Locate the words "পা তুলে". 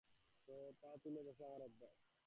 0.79-1.21